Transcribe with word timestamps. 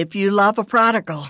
If 0.00 0.14
you 0.14 0.30
love 0.30 0.56
a 0.56 0.64
prodigal, 0.64 1.26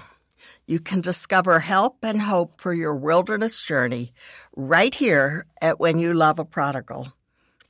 you 0.64 0.78
can 0.78 1.00
discover 1.00 1.58
help 1.58 2.04
and 2.04 2.22
hope 2.22 2.60
for 2.60 2.72
your 2.72 2.94
wilderness 2.94 3.60
journey 3.60 4.12
right 4.54 4.94
here 4.94 5.46
at 5.60 5.80
When 5.80 5.98
You 5.98 6.14
Love 6.14 6.38
a 6.38 6.44
Prodigal, 6.44 7.12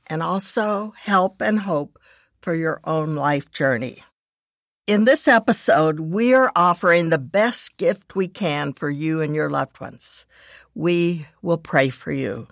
and 0.05 0.21
also 0.21 0.93
help 0.95 1.41
and 1.41 1.57
hope 1.57 1.97
for 2.39 2.53
your 2.53 2.81
own 2.83 3.15
life 3.15 3.49
journey. 3.49 4.03
In 4.85 5.05
this 5.05 5.27
episode, 5.27 5.99
we 5.99 6.35
are 6.35 6.51
offering 6.55 7.09
the 7.09 7.17
best 7.17 7.77
gift 7.77 8.15
we 8.15 8.27
can 8.27 8.71
for 8.71 8.87
you 8.91 9.21
and 9.21 9.33
your 9.33 9.49
loved 9.49 9.79
ones. 9.79 10.27
We 10.75 11.25
will 11.41 11.57
pray 11.57 11.89
for 11.89 12.11
you. 12.11 12.47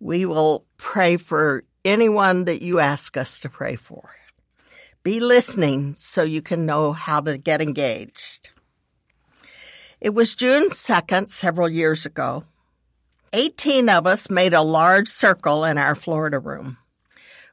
We 0.00 0.26
will 0.26 0.66
pray 0.78 1.16
for 1.16 1.62
anyone 1.84 2.46
that 2.46 2.60
you 2.60 2.80
ask 2.80 3.16
us 3.16 3.38
to 3.38 3.48
pray 3.48 3.76
for. 3.76 4.10
Be 5.06 5.20
listening 5.20 5.94
so 5.94 6.24
you 6.24 6.42
can 6.42 6.66
know 6.66 6.90
how 6.90 7.20
to 7.20 7.38
get 7.38 7.62
engaged. 7.62 8.50
It 10.00 10.12
was 10.14 10.34
June 10.34 10.68
2nd, 10.70 11.28
several 11.28 11.68
years 11.68 12.06
ago. 12.06 12.42
18 13.32 13.88
of 13.88 14.08
us 14.08 14.28
made 14.28 14.52
a 14.52 14.62
large 14.62 15.06
circle 15.06 15.64
in 15.64 15.78
our 15.78 15.94
Florida 15.94 16.40
room. 16.40 16.78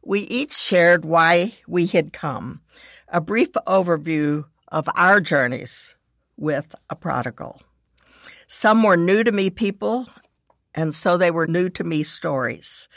We 0.04 0.22
each 0.22 0.58
shared 0.58 1.06
why 1.06 1.54
we 1.68 1.86
had 1.86 2.12
come, 2.12 2.62
a 3.08 3.22
brief 3.22 3.52
overview 3.68 4.46
of 4.70 4.90
our 4.96 5.22
journeys 5.22 5.96
with 6.36 6.74
a 6.90 6.96
prodigal. 6.96 7.62
Some 8.48 8.82
were 8.82 8.98
new 8.98 9.24
to 9.24 9.32
me 9.32 9.52
people, 9.52 10.08
and 10.76 10.94
so 10.94 11.18
they 11.18 11.32
were 11.32 11.48
new 11.48 11.70
to 11.70 11.84
me 11.84 12.04
stories. 12.04 12.88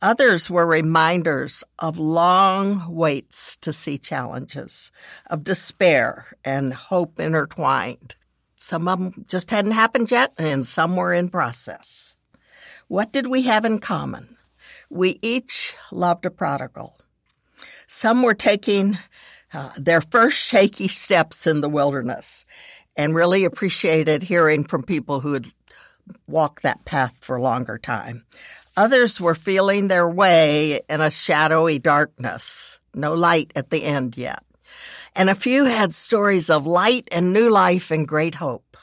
Others 0.00 0.50
were 0.50 0.66
reminders 0.66 1.62
of 1.78 1.98
long 1.98 2.92
waits 2.92 3.56
to 3.58 3.72
see 3.72 3.98
challenges, 3.98 4.90
of 5.28 5.44
despair 5.44 6.36
and 6.44 6.74
hope 6.74 7.20
intertwined. 7.20 8.16
Some 8.56 8.88
of 8.88 8.98
them 8.98 9.24
just 9.28 9.50
hadn't 9.50 9.72
happened 9.72 10.10
yet, 10.10 10.32
and 10.38 10.66
some 10.66 10.96
were 10.96 11.12
in 11.12 11.28
process. 11.28 12.14
What 12.88 13.12
did 13.12 13.28
we 13.28 13.42
have 13.42 13.64
in 13.64 13.78
common? 13.78 14.36
We 14.90 15.18
each 15.22 15.74
loved 15.90 16.26
a 16.26 16.30
prodigal. 16.30 17.00
Some 17.86 18.22
were 18.22 18.34
taking 18.34 18.98
uh, 19.52 19.70
their 19.76 20.00
first 20.00 20.38
shaky 20.38 20.88
steps 21.04 21.46
in 21.46 21.60
the 21.60 21.68
wilderness 21.68 22.44
and 22.96 23.14
really 23.14 23.44
appreciated 23.44 24.24
hearing 24.24 24.64
from 24.64 24.82
people 24.82 25.20
who 25.20 25.32
had 25.32 25.46
walked 26.26 26.62
that 26.62 26.84
path 26.84 27.14
for 27.20 27.36
a 27.36 27.42
longer 27.42 27.78
time. 27.78 28.24
Others 28.76 29.20
were 29.20 29.34
feeling 29.34 29.88
their 29.88 30.08
way 30.08 30.80
in 30.88 31.00
a 31.00 31.10
shadowy 31.10 31.78
darkness, 31.78 32.78
no 32.94 33.14
light 33.14 33.52
at 33.54 33.70
the 33.70 33.84
end 33.84 34.16
yet. 34.16 34.42
And 35.14 35.28
a 35.28 35.34
few 35.34 35.64
had 35.66 35.92
stories 35.92 36.48
of 36.48 36.66
light 36.66 37.08
and 37.12 37.32
new 37.32 37.50
life 37.50 37.90
and 37.90 38.08
great 38.08 38.36
hope. 38.36 38.76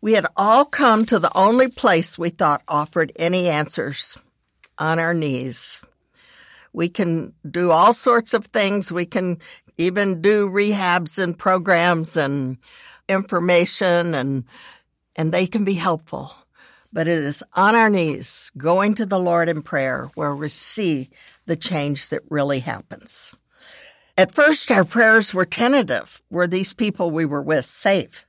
We 0.00 0.12
had 0.12 0.26
all 0.36 0.64
come 0.64 1.04
to 1.06 1.18
the 1.18 1.36
only 1.36 1.68
place 1.68 2.16
we 2.16 2.30
thought 2.30 2.62
offered 2.66 3.12
any 3.16 3.48
answers 3.48 4.16
on 4.78 4.98
our 4.98 5.12
knees. 5.12 5.82
We 6.72 6.88
can 6.88 7.34
do 7.48 7.70
all 7.70 7.92
sorts 7.92 8.32
of 8.32 8.46
things. 8.46 8.92
We 8.92 9.04
can 9.04 9.38
even 9.76 10.22
do 10.22 10.48
rehabs 10.48 11.18
and 11.22 11.36
programs 11.36 12.16
and 12.16 12.58
information 13.08 14.14
and, 14.14 14.44
and 15.18 15.30
they 15.30 15.46
can 15.46 15.64
be 15.64 15.74
helpful 15.74 16.30
but 16.92 17.08
it 17.08 17.18
is 17.18 17.42
on 17.54 17.74
our 17.74 17.90
knees, 17.90 18.50
going 18.56 18.94
to 18.94 19.06
the 19.06 19.18
Lord 19.18 19.48
in 19.48 19.62
prayer, 19.62 20.10
where 20.14 20.34
we 20.34 20.48
see 20.48 21.10
the 21.46 21.56
change 21.56 22.08
that 22.08 22.22
really 22.30 22.60
happens. 22.60 23.34
At 24.16 24.34
first, 24.34 24.70
our 24.70 24.84
prayers 24.84 25.32
were 25.32 25.44
tentative. 25.44 26.22
Were 26.30 26.46
these 26.46 26.74
people 26.74 27.10
we 27.10 27.24
were 27.24 27.42
with 27.42 27.66
safe? 27.66 28.26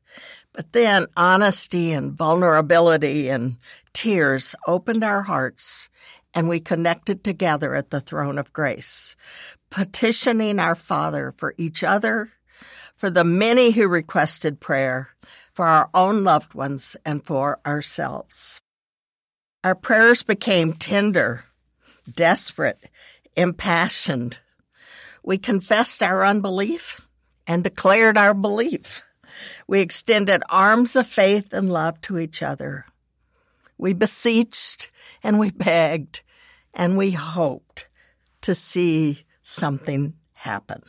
But 0.54 0.74
then 0.74 1.08
honesty 1.16 1.94
and 1.94 2.12
vulnerability 2.12 3.30
and 3.30 3.58
tears 3.94 4.56
opened 4.68 5.04
our 5.04 5.22
hearts 5.22 5.90
and 6.34 6.48
we 6.48 6.60
connected 6.60 7.24
together 7.24 7.74
at 7.74 7.90
the 7.90 8.02
throne 8.02 8.38
of 8.38 8.54
grace, 8.54 9.16
petitioning 9.72 10.60
our 10.60 10.76
Father 10.76 11.34
for 11.38 11.56
each 11.58 11.84
other, 11.84 12.30
for 12.96 13.10
the 13.10 13.24
many 13.24 13.72
who 13.72 13.88
requested 13.88 14.60
prayer, 14.60 15.10
for 15.60 15.66
our 15.66 15.90
own 15.94 16.24
loved 16.24 16.54
ones 16.54 16.96
and 17.04 17.22
for 17.26 17.60
ourselves. 17.68 18.62
Our 19.62 19.76
prayers 19.76 20.24
became 20.24 20.72
tender, 20.72 21.44
desperate, 22.10 22.90
impassioned. 23.36 24.40
We 25.22 25.38
confessed 25.38 26.02
our 26.02 26.24
unbelief 26.24 27.06
and 27.46 27.62
declared 27.62 28.18
our 28.18 28.34
belief. 28.34 29.02
We 29.68 29.82
extended 29.82 30.44
arms 30.48 30.96
of 30.96 31.08
faith 31.08 31.52
and 31.52 31.70
love 31.70 32.00
to 32.04 32.20
each 32.20 32.42
other. 32.42 32.86
We 33.78 33.92
beseeched 33.92 34.90
and 35.24 35.40
we 35.40 35.52
begged 35.52 36.22
and 36.74 36.98
we 36.98 37.12
hoped 37.12 37.90
to 38.44 38.56
see 38.56 39.26
something 39.42 40.14
happen. 40.32 40.84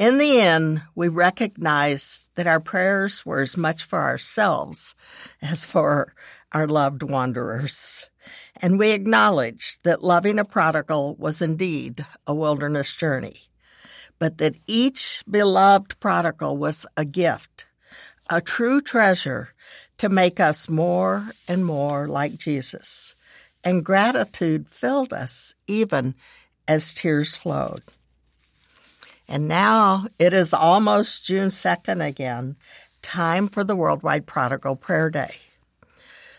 In 0.00 0.16
the 0.16 0.40
end, 0.40 0.80
we 0.94 1.08
recognize 1.08 2.26
that 2.34 2.46
our 2.46 2.58
prayers 2.58 3.26
were 3.26 3.40
as 3.40 3.58
much 3.58 3.84
for 3.84 4.00
ourselves 4.00 4.94
as 5.42 5.66
for 5.66 6.14
our 6.52 6.66
loved 6.66 7.02
wanderers. 7.02 8.08
And 8.62 8.78
we 8.78 8.92
acknowledge 8.92 9.78
that 9.82 10.02
loving 10.02 10.38
a 10.38 10.44
prodigal 10.46 11.16
was 11.16 11.42
indeed 11.42 12.06
a 12.26 12.34
wilderness 12.34 12.96
journey, 12.96 13.50
but 14.18 14.38
that 14.38 14.56
each 14.66 15.22
beloved 15.28 16.00
prodigal 16.00 16.56
was 16.56 16.86
a 16.96 17.04
gift, 17.04 17.66
a 18.30 18.40
true 18.40 18.80
treasure 18.80 19.50
to 19.98 20.08
make 20.08 20.40
us 20.40 20.66
more 20.66 21.32
and 21.46 21.66
more 21.66 22.08
like 22.08 22.38
Jesus. 22.38 23.14
And 23.62 23.84
gratitude 23.84 24.66
filled 24.70 25.12
us 25.12 25.54
even 25.66 26.14
as 26.66 26.94
tears 26.94 27.34
flowed. 27.34 27.82
And 29.30 29.46
now 29.46 30.08
it 30.18 30.32
is 30.32 30.52
almost 30.52 31.24
June 31.24 31.50
2nd 31.50 32.04
again, 32.04 32.56
time 33.00 33.46
for 33.46 33.62
the 33.62 33.76
Worldwide 33.76 34.26
Prodigal 34.26 34.74
Prayer 34.74 35.08
Day. 35.08 35.36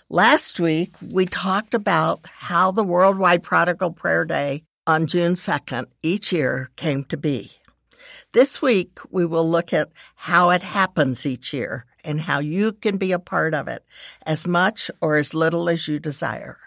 Last 0.10 0.60
week, 0.60 0.92
we 1.02 1.26
talked 1.26 1.74
about 1.74 2.20
how 2.26 2.72
the 2.72 2.84
Worldwide 2.84 3.44
Prodigal 3.44 3.92
Prayer 3.92 4.26
Day 4.26 4.66
on 4.86 5.08
June 5.08 5.36
2nd 5.36 5.86
each 6.04 6.34
year 6.34 6.70
came 6.76 7.06
to 7.06 7.16
be. 7.16 7.54
This 8.34 8.62
week, 8.62 9.00
we 9.10 9.26
will 9.26 9.50
look 9.50 9.72
at 9.72 9.90
how 10.16 10.50
it 10.50 10.62
happens 10.62 11.26
each 11.26 11.54
year 11.54 11.86
and 12.04 12.20
how 12.20 12.40
you 12.40 12.74
can 12.74 12.98
be 12.98 13.14
a 13.14 13.20
part 13.20 13.54
of 13.54 13.70
it 13.70 13.86
as 14.26 14.46
much 14.46 14.92
or 15.00 15.16
as 15.16 15.34
little 15.34 15.70
as 15.70 15.88
you 15.88 15.98
desire. 15.98 16.58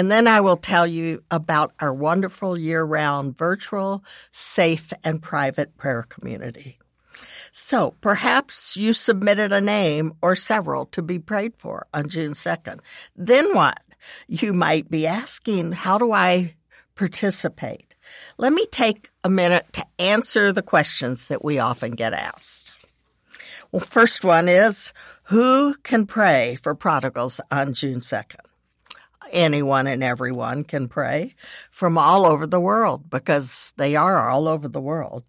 And 0.00 0.10
then 0.10 0.26
I 0.26 0.40
will 0.40 0.56
tell 0.56 0.86
you 0.86 1.22
about 1.30 1.74
our 1.78 1.92
wonderful 1.92 2.56
year 2.56 2.82
round 2.82 3.36
virtual, 3.36 4.02
safe, 4.32 4.94
and 5.04 5.20
private 5.20 5.76
prayer 5.76 6.04
community. 6.04 6.78
So 7.52 7.90
perhaps 8.00 8.78
you 8.78 8.94
submitted 8.94 9.52
a 9.52 9.60
name 9.60 10.14
or 10.22 10.36
several 10.36 10.86
to 10.86 11.02
be 11.02 11.18
prayed 11.18 11.54
for 11.54 11.86
on 11.92 12.08
June 12.08 12.32
2nd. 12.32 12.80
Then 13.14 13.54
what? 13.54 13.78
You 14.26 14.54
might 14.54 14.90
be 14.90 15.06
asking, 15.06 15.72
how 15.72 15.98
do 15.98 16.12
I 16.12 16.54
participate? 16.94 17.94
Let 18.38 18.54
me 18.54 18.64
take 18.72 19.10
a 19.22 19.28
minute 19.28 19.66
to 19.74 19.84
answer 19.98 20.50
the 20.50 20.62
questions 20.62 21.28
that 21.28 21.44
we 21.44 21.58
often 21.58 21.90
get 21.90 22.14
asked. 22.14 22.72
Well, 23.70 23.80
first 23.80 24.24
one 24.24 24.48
is, 24.48 24.94
who 25.24 25.74
can 25.82 26.06
pray 26.06 26.56
for 26.62 26.74
prodigals 26.74 27.38
on 27.50 27.74
June 27.74 28.00
2nd? 28.00 28.46
Anyone 29.30 29.86
and 29.86 30.02
everyone 30.02 30.64
can 30.64 30.88
pray 30.88 31.34
from 31.70 31.98
all 31.98 32.26
over 32.26 32.46
the 32.46 32.60
world 32.60 33.08
because 33.10 33.74
they 33.76 33.96
are 33.96 34.28
all 34.28 34.48
over 34.48 34.68
the 34.68 34.80
world. 34.80 35.24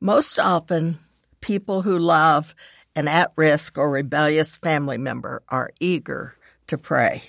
Most 0.00 0.38
often, 0.38 0.98
people 1.40 1.82
who 1.82 1.98
love 1.98 2.54
an 2.94 3.08
at 3.08 3.32
risk 3.36 3.78
or 3.78 3.90
rebellious 3.90 4.56
family 4.56 4.98
member 4.98 5.42
are 5.48 5.70
eager 5.80 6.34
to 6.66 6.78
pray. 6.78 7.22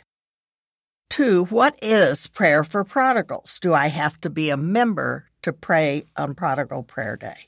Two, 1.09 1.45
what 1.45 1.77
is 1.81 2.27
prayer 2.27 2.63
for 2.63 2.83
prodigals? 2.83 3.59
Do 3.59 3.73
I 3.73 3.87
have 3.87 4.19
to 4.21 4.29
be 4.29 4.49
a 4.49 4.57
member 4.57 5.25
to 5.43 5.53
pray 5.53 6.05
on 6.17 6.33
Prodigal 6.33 6.83
Prayer 6.83 7.15
Day? 7.15 7.47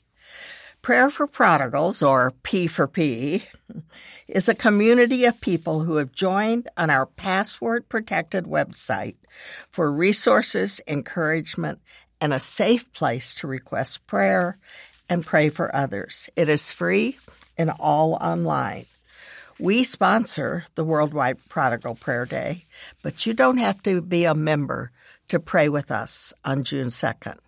Prayer 0.86 1.10
for 1.10 1.26
Prodigals, 1.26 2.00
or 2.00 2.30
P 2.44 2.68
for 2.68 2.86
P, 2.86 3.42
is 4.28 4.48
a 4.48 4.54
community 4.54 5.24
of 5.24 5.40
people 5.40 5.80
who 5.80 5.96
have 5.96 6.12
joined 6.12 6.68
on 6.76 6.90
our 6.90 7.06
password 7.06 7.88
protected 7.88 8.44
website 8.44 9.16
for 9.68 9.90
resources, 9.90 10.80
encouragement, 10.86 11.80
and 12.20 12.32
a 12.32 12.38
safe 12.38 12.92
place 12.92 13.34
to 13.34 13.48
request 13.48 14.06
prayer 14.06 14.58
and 15.08 15.26
pray 15.26 15.48
for 15.48 15.74
others. 15.74 16.30
It 16.36 16.48
is 16.48 16.70
free 16.70 17.18
and 17.58 17.72
all 17.80 18.12
online. 18.20 18.86
We 19.58 19.82
sponsor 19.82 20.66
the 20.76 20.84
Worldwide 20.84 21.48
Prodigal 21.48 21.96
Prayer 21.96 22.26
Day, 22.26 22.62
but 23.02 23.26
you 23.26 23.34
don't 23.34 23.58
have 23.58 23.82
to 23.82 24.00
be 24.00 24.24
a 24.24 24.36
member 24.36 24.92
to 25.30 25.40
pray 25.40 25.68
with 25.68 25.90
us 25.90 26.32
on 26.44 26.62
June 26.62 26.90
2nd. 26.90 27.38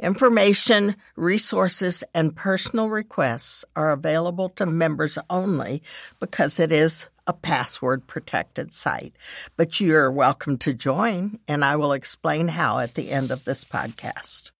Information, 0.00 0.96
resources, 1.14 2.02
and 2.14 2.34
personal 2.34 2.88
requests 2.88 3.66
are 3.76 3.90
available 3.90 4.48
to 4.48 4.64
members 4.64 5.18
only 5.28 5.82
because 6.18 6.58
it 6.58 6.72
is 6.72 7.10
a 7.26 7.34
password 7.34 8.06
protected 8.06 8.72
site. 8.72 9.14
But 9.58 9.78
you're 9.78 10.10
welcome 10.10 10.56
to 10.58 10.72
join, 10.72 11.38
and 11.46 11.62
I 11.62 11.76
will 11.76 11.92
explain 11.92 12.48
how 12.48 12.78
at 12.78 12.94
the 12.94 13.10
end 13.10 13.30
of 13.30 13.44
this 13.44 13.62
podcast. 13.62 14.52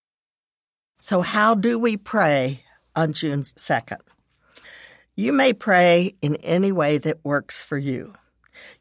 So, 0.98 1.22
how 1.22 1.54
do 1.54 1.78
we 1.78 1.96
pray 1.96 2.62
on 2.94 3.14
June 3.14 3.40
2nd? 3.40 4.02
You 5.16 5.32
may 5.32 5.54
pray 5.54 6.16
in 6.20 6.36
any 6.36 6.70
way 6.70 6.98
that 6.98 7.24
works 7.24 7.62
for 7.62 7.78
you. 7.78 8.12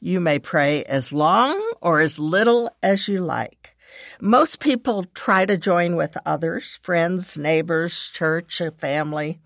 You 0.01 0.19
may 0.19 0.39
pray 0.39 0.83
as 0.83 1.13
long 1.13 1.57
or 1.79 2.01
as 2.01 2.19
little 2.19 2.69
as 2.83 3.07
you 3.07 3.21
like. 3.21 3.77
Most 4.21 4.59
people 4.59 5.05
try 5.13 5.45
to 5.45 5.57
join 5.57 5.95
with 5.95 6.17
others, 6.25 6.79
friends, 6.81 7.37
neighbors, 7.37 8.09
church, 8.09 8.61
family, 8.77 9.39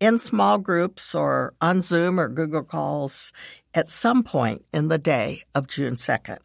in 0.00 0.18
small 0.18 0.58
groups 0.58 1.14
or 1.14 1.54
on 1.60 1.80
Zoom 1.80 2.18
or 2.18 2.28
Google 2.28 2.62
Calls 2.64 3.32
at 3.74 3.88
some 3.88 4.22
point 4.22 4.64
in 4.72 4.88
the 4.88 4.98
day 4.98 5.42
of 5.54 5.68
June 5.68 5.94
2nd. 5.94 6.38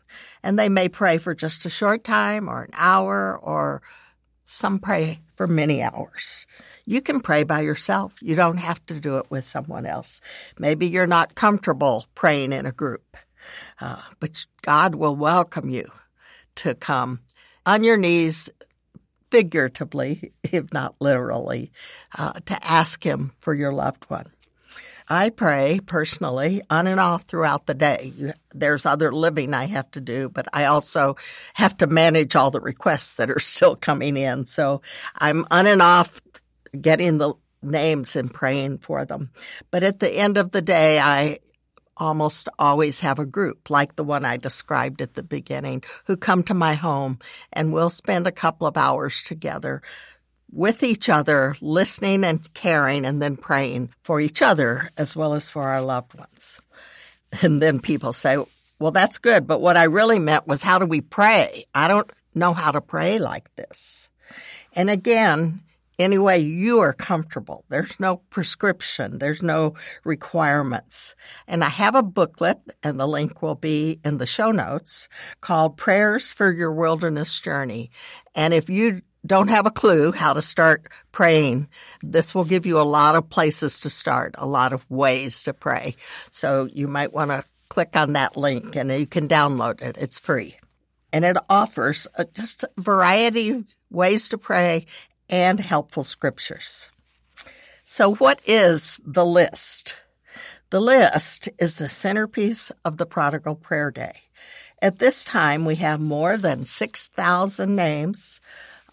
And 0.43 0.59
they 0.59 0.69
may 0.69 0.89
pray 0.89 1.17
for 1.17 1.33
just 1.33 1.65
a 1.65 1.69
short 1.69 2.03
time 2.03 2.49
or 2.49 2.63
an 2.63 2.71
hour 2.73 3.37
or 3.37 3.81
some 4.43 4.79
pray 4.79 5.21
for 5.35 5.47
many 5.47 5.81
hours. 5.81 6.45
You 6.85 7.01
can 7.01 7.19
pray 7.19 7.43
by 7.43 7.61
yourself. 7.61 8.17
You 8.21 8.35
don't 8.35 8.57
have 8.57 8.85
to 8.87 8.99
do 8.99 9.17
it 9.17 9.25
with 9.29 9.43
someone 9.43 9.85
else. 9.85 10.21
Maybe 10.59 10.87
you're 10.87 11.07
not 11.07 11.35
comfortable 11.35 12.05
praying 12.13 12.53
in 12.53 12.65
a 12.65 12.71
group, 12.71 13.17
uh, 13.81 14.01
but 14.19 14.45
God 14.61 14.95
will 14.95 15.15
welcome 15.15 15.69
you 15.69 15.89
to 16.55 16.75
come 16.75 17.21
on 17.65 17.83
your 17.83 17.97
knees, 17.97 18.49
figuratively, 19.31 20.33
if 20.43 20.71
not 20.73 20.95
literally, 20.99 21.71
uh, 22.17 22.33
to 22.45 22.57
ask 22.65 23.03
Him 23.03 23.31
for 23.39 23.53
your 23.53 23.73
loved 23.73 24.05
one. 24.05 24.27
I 25.07 25.29
pray 25.29 25.79
personally 25.85 26.63
on 26.69 26.87
and 26.87 26.99
off 26.99 27.23
throughout 27.23 27.67
the 27.67 27.75
day. 27.75 28.11
There's 28.53 28.87
other 28.87 29.11
living 29.11 29.53
I 29.53 29.65
have 29.65 29.89
to 29.91 30.01
do, 30.01 30.29
but 30.29 30.47
I 30.51 30.65
also 30.65 31.15
have 31.53 31.77
to 31.77 31.87
manage 31.87 32.35
all 32.35 32.49
the 32.49 32.59
requests 32.59 33.13
that 33.15 33.29
are 33.29 33.39
still 33.39 33.75
coming 33.75 34.17
in. 34.17 34.47
So 34.47 34.81
I'm 35.15 35.45
on 35.51 35.67
and 35.67 35.81
off 35.81 36.21
getting 36.79 37.19
the 37.19 37.35
names 37.61 38.15
and 38.15 38.33
praying 38.33 38.79
for 38.79 39.05
them. 39.05 39.31
But 39.71 39.83
at 39.83 39.99
the 39.99 40.11
end 40.11 40.37
of 40.37 40.51
the 40.51 40.61
day, 40.61 40.99
I 40.99 41.39
almost 41.97 42.49
always 42.59 42.99
have 42.99 43.19
a 43.19 43.25
group 43.25 43.69
like 43.69 43.95
the 43.95 44.03
one 44.03 44.25
I 44.25 44.37
described 44.37 45.01
at 45.01 45.15
the 45.15 45.23
beginning 45.23 45.83
who 46.05 46.17
come 46.17 46.43
to 46.43 46.53
my 46.53 46.73
home 46.73 47.19
and 47.53 47.73
we'll 47.73 47.89
spend 47.89 48.27
a 48.27 48.31
couple 48.31 48.67
of 48.67 48.77
hours 48.77 49.21
together 49.23 49.81
with 50.51 50.83
each 50.83 51.09
other, 51.09 51.55
listening 51.61 52.23
and 52.23 52.53
caring 52.53 53.05
and 53.05 53.21
then 53.21 53.35
praying 53.35 53.89
for 54.03 54.21
each 54.21 54.41
other 54.41 54.89
as 54.97 55.15
well 55.15 55.33
as 55.33 55.49
for 55.49 55.63
our 55.63 55.81
loved 55.81 56.13
ones. 56.13 56.59
And 57.41 57.61
then 57.61 57.79
people 57.79 58.13
say, 58.13 58.37
well, 58.79 58.91
that's 58.91 59.17
good. 59.17 59.47
But 59.47 59.61
what 59.61 59.77
I 59.77 59.83
really 59.83 60.19
meant 60.19 60.47
was 60.47 60.61
how 60.61 60.79
do 60.79 60.85
we 60.85 61.01
pray? 61.01 61.65
I 61.73 61.87
don't 61.87 62.09
know 62.33 62.53
how 62.53 62.71
to 62.71 62.81
pray 62.81 63.19
like 63.19 63.53
this. 63.55 64.09
And 64.73 64.89
again, 64.89 65.61
any 65.97 66.17
way 66.17 66.39
you 66.39 66.79
are 66.79 66.93
comfortable. 66.93 67.63
There's 67.69 67.99
no 67.99 68.17
prescription. 68.29 69.17
There's 69.17 69.41
no 69.41 69.75
requirements. 70.03 71.15
And 71.47 71.63
I 71.63 71.69
have 71.69 71.95
a 71.95 72.03
booklet 72.03 72.59
and 72.83 72.99
the 72.99 73.07
link 73.07 73.41
will 73.41 73.55
be 73.55 73.99
in 74.03 74.17
the 74.17 74.25
show 74.25 74.51
notes 74.51 75.07
called 75.41 75.77
Prayers 75.77 76.31
for 76.31 76.51
Your 76.51 76.71
Wilderness 76.71 77.39
Journey. 77.39 77.91
And 78.33 78.53
if 78.53 78.69
you 78.69 79.01
don't 79.25 79.49
have 79.49 79.65
a 79.65 79.71
clue 79.71 80.11
how 80.11 80.33
to 80.33 80.41
start 80.41 80.87
praying, 81.11 81.67
this 82.03 82.35
will 82.35 82.43
give 82.43 82.65
you 82.65 82.79
a 82.79 82.83
lot 82.83 83.15
of 83.15 83.29
places 83.29 83.79
to 83.81 83.89
start, 83.89 84.35
a 84.37 84.45
lot 84.45 84.73
of 84.73 84.89
ways 84.89 85.43
to 85.43 85.53
pray. 85.53 85.95
So 86.31 86.67
you 86.71 86.87
might 86.87 87.13
want 87.13 87.31
to 87.31 87.43
click 87.69 87.95
on 87.95 88.13
that 88.13 88.37
link 88.37 88.75
and 88.75 88.91
you 88.91 89.07
can 89.07 89.27
download 89.27 89.81
it. 89.81 89.97
It's 89.97 90.19
free. 90.19 90.57
And 91.11 91.25
it 91.25 91.37
offers 91.49 92.07
a, 92.15 92.25
just 92.25 92.63
a 92.63 92.69
variety 92.77 93.49
of 93.51 93.65
ways 93.89 94.29
to 94.29 94.37
pray 94.37 94.85
and 95.29 95.59
helpful 95.59 96.03
scriptures. 96.03 96.89
So, 97.83 98.15
what 98.15 98.39
is 98.45 98.99
the 99.05 99.25
list? 99.25 99.95
The 100.71 100.81
list 100.81 101.49
is 101.59 101.77
the 101.77 101.87
centerpiece 101.87 102.71
of 102.83 102.97
the 102.97 103.05
Prodigal 103.05 103.55
Prayer 103.55 103.91
Day. 103.91 104.23
At 104.81 104.99
this 104.99 105.23
time, 105.23 105.65
we 105.65 105.75
have 105.75 105.99
more 105.99 106.37
than 106.37 106.63
6,000 106.63 107.75
names 107.75 108.41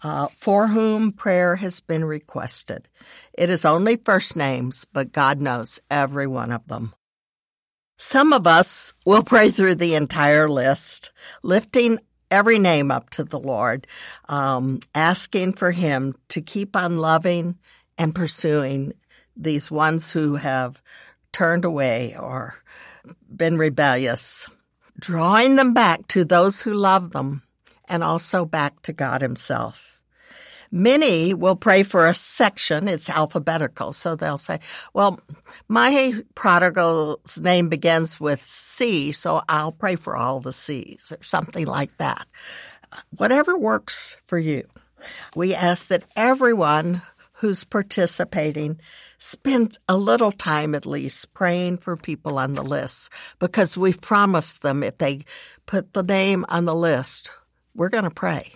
uh, 0.03 0.27
for 0.37 0.67
whom 0.67 1.11
prayer 1.11 1.55
has 1.55 1.79
been 1.79 2.05
requested. 2.05 2.87
It 3.33 3.49
is 3.49 3.65
only 3.65 3.95
first 3.95 4.35
names, 4.35 4.85
but 4.85 5.11
God 5.11 5.41
knows 5.41 5.79
every 5.89 6.27
one 6.27 6.51
of 6.51 6.67
them. 6.67 6.93
Some 7.97 8.33
of 8.33 8.45
us 8.45 8.93
will 9.05 9.23
pray 9.23 9.49
through 9.49 9.75
the 9.75 9.95
entire 9.95 10.49
list, 10.49 11.11
lifting 11.41 11.99
every 12.33 12.57
name 12.57 12.89
up 12.89 13.11
to 13.11 13.23
the 13.23 13.39
Lord, 13.39 13.85
um, 14.27 14.79
asking 14.95 15.53
for 15.53 15.69
Him 15.71 16.15
to 16.29 16.41
keep 16.41 16.75
on 16.75 16.97
loving 16.97 17.59
and 17.97 18.15
pursuing 18.15 18.93
these 19.37 19.69
ones 19.69 20.11
who 20.11 20.35
have 20.35 20.81
turned 21.31 21.63
away 21.63 22.15
or 22.19 22.55
been 23.33 23.57
rebellious, 23.57 24.49
drawing 24.99 25.57
them 25.57 25.73
back 25.73 26.07
to 26.07 26.25
those 26.25 26.63
who 26.63 26.73
love 26.73 27.11
them 27.11 27.43
and 27.87 28.03
also 28.03 28.45
back 28.45 28.81
to 28.81 28.93
God 28.93 29.21
Himself. 29.21 29.92
Many 30.75 31.35
will 31.35 31.55
pray 31.55 31.83
for 31.83 32.07
a 32.07 32.15
section. 32.15 32.87
It's 32.87 33.07
alphabetical. 33.07 33.93
So 33.93 34.15
they'll 34.15 34.39
say, 34.39 34.57
well, 34.91 35.19
my 35.67 36.15
prodigal's 36.33 37.39
name 37.39 37.69
begins 37.69 38.19
with 38.19 38.43
C, 38.43 39.11
so 39.11 39.43
I'll 39.47 39.71
pray 39.71 39.95
for 39.95 40.17
all 40.17 40.39
the 40.39 40.51
C's 40.51 41.13
or 41.15 41.21
something 41.21 41.67
like 41.67 41.95
that. 41.99 42.25
Whatever 43.15 43.55
works 43.55 44.17
for 44.25 44.39
you. 44.39 44.67
We 45.35 45.53
ask 45.53 45.89
that 45.89 46.05
everyone 46.15 47.03
who's 47.33 47.63
participating 47.65 48.79
spend 49.19 49.77
a 49.87 49.95
little 49.95 50.31
time 50.31 50.73
at 50.73 50.87
least 50.87 51.35
praying 51.35 51.77
for 51.77 51.95
people 51.95 52.39
on 52.39 52.53
the 52.53 52.63
list 52.63 53.13
because 53.37 53.77
we've 53.77 54.01
promised 54.01 54.63
them 54.63 54.81
if 54.81 54.97
they 54.97 55.23
put 55.67 55.93
the 55.93 56.01
name 56.01 56.47
on 56.49 56.65
the 56.65 56.73
list, 56.73 57.29
we're 57.75 57.89
going 57.89 58.05
to 58.05 58.09
pray. 58.09 58.53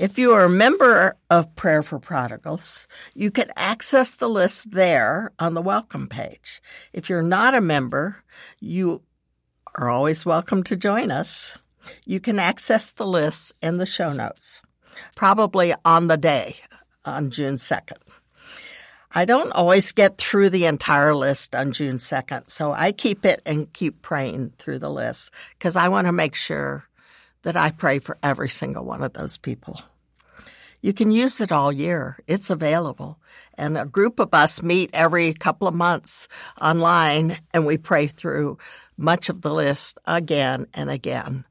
If 0.00 0.18
you 0.18 0.32
are 0.32 0.44
a 0.44 0.48
member 0.48 1.14
of 1.28 1.54
Prayer 1.56 1.82
for 1.82 1.98
Prodigals, 1.98 2.88
you 3.12 3.30
can 3.30 3.50
access 3.54 4.14
the 4.14 4.30
list 4.30 4.70
there 4.70 5.30
on 5.38 5.52
the 5.52 5.60
welcome 5.60 6.08
page. 6.08 6.62
If 6.94 7.10
you're 7.10 7.20
not 7.20 7.52
a 7.52 7.60
member, 7.60 8.16
you 8.60 9.02
are 9.74 9.90
always 9.90 10.24
welcome 10.24 10.62
to 10.62 10.74
join 10.74 11.10
us. 11.10 11.58
You 12.06 12.18
can 12.18 12.38
access 12.38 12.92
the 12.92 13.06
list 13.06 13.52
in 13.60 13.76
the 13.76 13.84
show 13.84 14.14
notes, 14.14 14.62
probably 15.16 15.74
on 15.84 16.06
the 16.06 16.16
day 16.16 16.56
on 17.04 17.30
June 17.30 17.56
2nd. 17.56 17.98
I 19.12 19.26
don't 19.26 19.52
always 19.52 19.92
get 19.92 20.16
through 20.16 20.48
the 20.48 20.64
entire 20.64 21.14
list 21.14 21.54
on 21.54 21.72
June 21.72 21.98
2nd, 21.98 22.48
so 22.50 22.72
I 22.72 22.92
keep 22.92 23.26
it 23.26 23.42
and 23.44 23.70
keep 23.74 24.00
praying 24.00 24.54
through 24.56 24.78
the 24.78 24.88
list 24.88 25.34
because 25.58 25.76
I 25.76 25.88
want 25.88 26.06
to 26.06 26.12
make 26.12 26.34
sure 26.34 26.86
that 27.42 27.56
I 27.56 27.70
pray 27.70 27.98
for 27.98 28.16
every 28.22 28.48
single 28.48 28.86
one 28.86 29.02
of 29.02 29.12
those 29.12 29.36
people. 29.36 29.80
You 30.82 30.92
can 30.92 31.10
use 31.10 31.40
it 31.40 31.52
all 31.52 31.72
year. 31.72 32.18
It's 32.26 32.50
available. 32.50 33.18
And 33.54 33.76
a 33.76 33.84
group 33.84 34.18
of 34.18 34.32
us 34.32 34.62
meet 34.62 34.90
every 34.92 35.34
couple 35.34 35.68
of 35.68 35.74
months 35.74 36.28
online 36.60 37.36
and 37.52 37.66
we 37.66 37.76
pray 37.76 38.06
through 38.06 38.58
much 38.96 39.28
of 39.28 39.42
the 39.42 39.52
list 39.52 39.98
again 40.06 40.66
and 40.72 40.90
again 40.90 41.44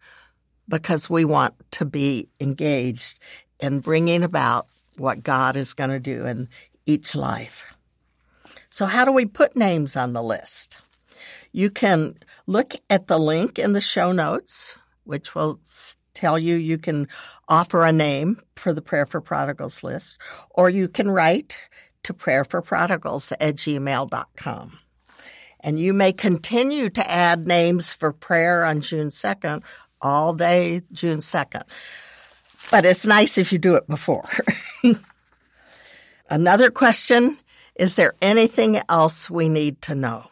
because 0.68 1.10
we 1.10 1.26
want 1.26 1.54
to 1.72 1.86
be 1.86 2.28
engaged 2.40 3.20
in 3.60 3.80
bringing 3.80 4.24
about 4.24 4.68
what 4.98 5.24
God 5.24 5.56
is 5.56 5.74
going 5.74 5.90
to 5.90 6.00
do 6.00 6.26
in 6.26 6.48
each 6.86 7.16
life. 7.16 7.76
So 8.70 8.86
how 8.86 9.06
do 9.06 9.12
we 9.12 9.26
put 9.26 9.56
names 9.56 9.96
on 9.96 10.14
the 10.14 10.24
list? 10.24 10.82
You 11.52 11.70
can 11.70 12.18
look 12.46 12.76
at 12.90 13.08
the 13.08 13.18
link 13.18 13.58
in 13.58 13.74
the 13.74 13.82
show 13.82 14.12
notes, 14.12 14.78
which 15.04 15.34
will 15.34 15.60
tell 16.20 16.38
you 16.38 16.56
you 16.56 16.78
can 16.78 17.08
offer 17.48 17.86
a 17.86 17.92
name 17.92 18.42
for 18.56 18.74
the 18.74 18.82
Prayer 18.82 19.06
for 19.06 19.22
Prodigals 19.22 19.84
list, 19.84 20.20
or 20.50 20.70
you 20.70 20.88
can 20.88 21.10
write 21.10 21.58
to 22.04 22.14
prayerforprodigals 22.14 23.32
at 23.40 23.56
gmail.com. 23.56 24.80
And 25.62 25.80
you 25.80 25.94
may 25.94 26.14
continue 26.14 26.90
to 26.90 27.12
add 27.12 27.48
names 27.48 27.92
for 27.92 28.14
prayer 28.14 28.64
on 28.64 28.82
June 28.82 29.10
2nd, 29.10 29.64
all 30.02 30.34
day 30.34 30.82
June 30.92 31.20
2nd. 31.20 31.64
But 32.72 32.86
it's 32.86 33.06
nice 33.06 33.38
if 33.38 33.52
you 33.52 33.60
do 33.60 33.76
it 33.76 33.88
before. 33.88 34.30
Another 36.30 36.70
question 36.70 37.40
Is 37.76 37.96
there 37.96 38.14
anything 38.22 38.80
else 38.88 39.30
we 39.30 39.50
need 39.50 39.82
to 39.84 39.96
know? 39.96 40.29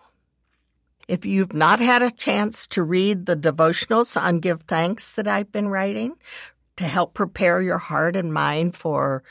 If 1.07 1.25
you've 1.25 1.53
not 1.53 1.79
had 1.79 2.03
a 2.03 2.11
chance 2.11 2.67
to 2.67 2.83
read 2.83 3.25
the 3.25 3.37
devotionals 3.37 4.21
on 4.21 4.39
Give 4.39 4.61
Thanks 4.61 5.13
that 5.13 5.27
I've 5.27 5.51
been 5.53 5.69
writing, 5.69 6.17
to 6.75 6.83
help 6.83 7.13
prepare 7.13 7.61
your 7.61 7.77
heart 7.77 8.17
and 8.17 8.33
mind 8.33 8.75
for 8.75 9.23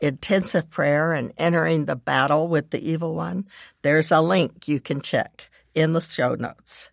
intensive 0.00 0.70
prayer 0.70 1.12
and 1.12 1.32
entering 1.38 1.84
the 1.84 1.94
battle 1.94 2.48
with 2.48 2.70
the 2.70 2.90
evil 2.90 3.14
one, 3.14 3.46
there's 3.82 4.10
a 4.10 4.20
link 4.20 4.66
you 4.66 4.80
can 4.80 5.00
check 5.00 5.48
in 5.72 5.92
the 5.92 6.00
show 6.00 6.34
notes. 6.34 6.90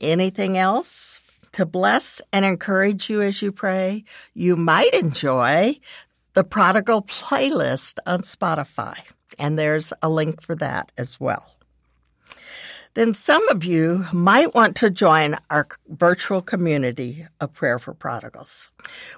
Anything 0.00 0.56
else? 0.56 1.20
To 1.52 1.66
bless 1.66 2.20
and 2.32 2.44
encourage 2.44 3.08
you 3.08 3.22
as 3.22 3.40
you 3.40 3.52
pray, 3.52 4.04
you 4.34 4.56
might 4.56 4.92
enjoy 4.94 5.78
the 6.32 6.42
Prodigal 6.42 7.02
playlist 7.02 7.98
on 8.06 8.20
Spotify, 8.20 8.98
and 9.38 9.56
there's 9.56 9.92
a 10.02 10.08
link 10.08 10.42
for 10.42 10.56
that 10.56 10.90
as 10.98 11.20
well 11.20 11.53
then 12.94 13.12
some 13.12 13.48
of 13.48 13.64
you 13.64 14.06
might 14.12 14.54
want 14.54 14.76
to 14.76 14.88
join 14.88 15.36
our 15.50 15.66
virtual 15.88 16.40
community 16.40 17.26
of 17.40 17.52
Prayer 17.52 17.78
for 17.78 17.92
Prodigals. 17.92 18.70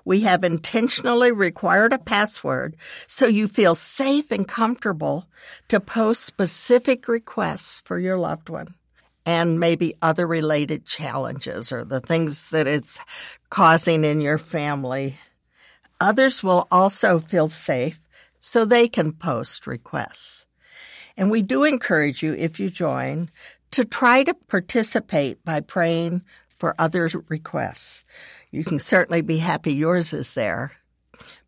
We 0.04 0.20
have 0.22 0.44
intentionally 0.44 1.30
required 1.30 1.92
a 1.92 1.98
password 1.98 2.76
so 3.06 3.26
you 3.26 3.48
feel 3.48 3.74
safe 3.74 4.30
and 4.30 4.48
comfortable 4.48 5.26
to 5.68 5.78
post 5.78 6.24
specific 6.24 7.06
requests 7.06 7.82
for 7.82 7.98
your 7.98 8.18
loved 8.18 8.48
one 8.48 8.74
and 9.26 9.60
maybe 9.60 9.94
other 10.00 10.26
related 10.26 10.86
challenges 10.86 11.72
or 11.72 11.84
the 11.84 12.00
things 12.00 12.50
that 12.50 12.66
it's 12.66 12.98
causing 13.50 14.04
in 14.04 14.20
your 14.20 14.38
family. 14.38 15.18
Others 16.00 16.42
will 16.42 16.66
also 16.70 17.18
feel 17.18 17.48
safe 17.48 18.00
so 18.38 18.64
they 18.64 18.88
can 18.88 19.12
post 19.12 19.66
requests. 19.66 20.46
And 21.16 21.30
we 21.30 21.42
do 21.42 21.64
encourage 21.64 22.22
you, 22.22 22.34
if 22.34 22.60
you 22.60 22.70
join, 22.70 23.30
to 23.72 23.84
try 23.84 24.22
to 24.22 24.34
participate 24.34 25.44
by 25.44 25.60
praying 25.60 26.22
for 26.58 26.74
others' 26.78 27.16
requests. 27.28 28.04
You 28.50 28.64
can 28.64 28.78
certainly 28.78 29.20
be 29.20 29.38
happy 29.38 29.74
yours 29.74 30.12
is 30.12 30.34
there, 30.34 30.72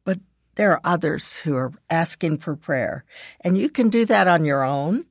but 0.04 0.18
there 0.56 0.72
are 0.72 0.80
others 0.84 1.38
who 1.38 1.56
are 1.56 1.72
asking 1.88 2.38
for 2.38 2.56
prayer. 2.56 3.04
And 3.42 3.56
you 3.56 3.70
can 3.70 3.88
do 3.88 4.04
that 4.06 4.28
on 4.28 4.44
your 4.44 4.64
own 4.64 5.06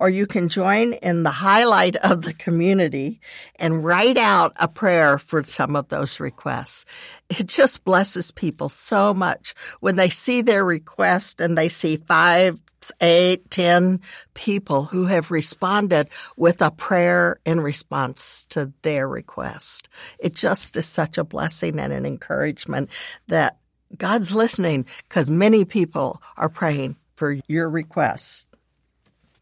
or 0.00 0.08
you 0.08 0.26
can 0.26 0.48
join 0.48 0.94
in 0.94 1.22
the 1.22 1.30
highlight 1.30 1.94
of 1.96 2.22
the 2.22 2.32
community 2.32 3.20
and 3.56 3.84
write 3.84 4.16
out 4.16 4.52
a 4.56 4.66
prayer 4.66 5.18
for 5.18 5.42
some 5.42 5.76
of 5.76 5.88
those 5.88 6.20
requests. 6.20 6.86
It 7.28 7.46
just 7.46 7.84
blesses 7.84 8.32
people 8.32 8.70
so 8.70 9.12
much 9.12 9.54
when 9.80 9.96
they 9.96 10.08
see 10.08 10.40
their 10.40 10.64
request 10.64 11.40
and 11.40 11.56
they 11.56 11.68
see 11.68 11.98
five, 11.98 12.58
eight, 13.00 13.50
ten 13.50 14.00
people 14.34 14.84
who 14.84 15.06
have 15.06 15.30
responded 15.30 16.08
with 16.36 16.62
a 16.62 16.70
prayer 16.70 17.38
in 17.44 17.60
response 17.60 18.44
to 18.50 18.72
their 18.82 19.08
request. 19.08 19.88
It 20.18 20.34
just 20.34 20.76
is 20.76 20.86
such 20.86 21.18
a 21.18 21.24
blessing 21.24 21.78
and 21.78 21.92
an 21.92 22.06
encouragement 22.06 22.90
that 23.28 23.58
God's 23.96 24.34
listening 24.34 24.86
because 25.08 25.30
many 25.30 25.64
people 25.64 26.22
are 26.36 26.48
praying 26.48 26.96
for 27.16 27.38
your 27.48 27.68
requests. 27.68 28.46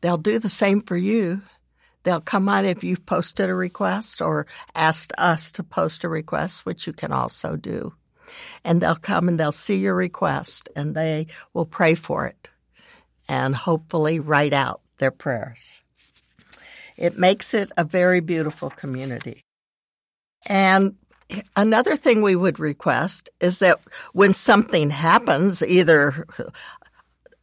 They'll 0.01 0.17
do 0.17 0.39
the 0.39 0.49
same 0.49 0.81
for 0.81 0.97
you. 0.97 1.43
They'll 2.05 2.21
come 2.21 2.49
on 2.49 2.65
if 2.65 2.83
you've 2.85 3.05
posted 3.05 3.51
a 3.51 3.55
request 3.55 4.23
or 4.23 4.47
asked 4.75 5.13
us 5.19 5.53
to 5.53 5.63
post 5.63 6.05
a 6.05 6.09
request, 6.09 6.65
which 6.65 6.87
you 6.87 6.93
can 6.93 7.13
also 7.13 7.57
do. 7.57 7.95
And 8.65 8.81
they'll 8.81 8.95
come 8.95 9.29
and 9.29 9.39
they'll 9.39 9.53
see 9.53 9.77
your 9.77 9.95
request 9.95 10.69
and 10.77 10.95
they 10.95 11.27
will 11.53 11.67
pray 11.67 11.95
for 11.95 12.27
it 12.27 12.49
and 13.29 13.55
hopefully 13.55 14.21
write 14.21 14.53
out 14.53 14.81
their 14.99 15.11
prayers. 15.11 15.83
It 16.97 17.19
makes 17.19 17.55
it 17.55 17.71
a 17.77 17.85
very 17.85 18.21
beautiful 18.21 18.71
community. 18.71 19.45
And 20.49 20.97
another 21.57 21.95
thing 21.95 22.23
we 22.23 22.37
would 22.37 22.59
request 22.59 23.29
is 23.41 23.61
that 23.61 23.79
when 24.13 24.33
something 24.33 24.91
happens, 24.91 25.63
either 25.63 26.27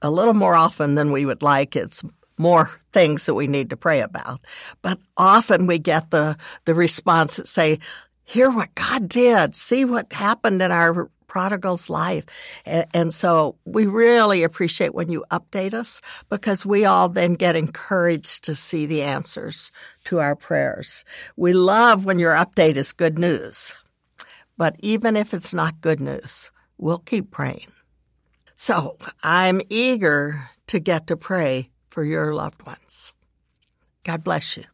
a 0.01 0.11
little 0.11 0.33
more 0.33 0.55
often 0.55 0.95
than 0.95 1.11
we 1.11 1.25
would 1.25 1.41
like, 1.41 1.75
it's 1.75 2.03
more 2.37 2.69
things 2.91 3.25
that 3.25 3.33
we 3.33 3.47
need 3.47 3.69
to 3.69 3.77
pray 3.77 4.01
about. 4.01 4.41
But 4.81 4.99
often 5.15 5.67
we 5.67 5.79
get 5.79 6.11
the, 6.11 6.37
the 6.65 6.73
response 6.73 7.37
that 7.37 7.47
say, 7.47 7.79
hear 8.25 8.49
what 8.49 8.75
God 8.75 9.07
did, 9.07 9.55
see 9.55 9.85
what 9.85 10.11
happened 10.11 10.61
in 10.61 10.71
our 10.71 11.09
prodigal's 11.27 11.89
life. 11.89 12.25
And, 12.65 13.13
so 13.13 13.55
we 13.65 13.86
really 13.86 14.44
appreciate 14.44 14.94
when 14.94 15.10
you 15.10 15.24
update 15.32 15.74
us 15.74 16.01
because 16.29 16.65
we 16.65 16.86
all 16.86 17.08
then 17.08 17.36
get 17.36 17.55
encouraged 17.55 18.44
to 18.46 18.55
see 18.55 18.86
the 18.86 19.03
answers 19.03 19.72
to 20.05 20.20
our 20.20 20.36
prayers. 20.36 21.05
We 21.38 21.53
love 21.53 22.05
when 22.05 22.20
your 22.20 22.34
update 22.34 22.75
is 22.75 22.91
good 22.91 23.17
news. 23.17 23.75
But 24.58 24.75
even 24.79 25.15
if 25.15 25.34
it's 25.34 25.53
not 25.53 25.82
good 25.82 26.00
news, 26.00 26.51
we'll 26.77 27.00
keep 27.00 27.32
praying. 27.32 27.67
So 28.55 28.98
I'm 29.24 29.62
eager 29.70 30.50
to 30.67 30.79
get 30.79 31.08
to 31.08 31.17
pray 31.17 31.72
for 31.89 32.03
your 32.03 32.34
loved 32.34 32.65
ones. 32.65 33.13
God 34.03 34.24
bless 34.24 34.58
you. 34.58 34.65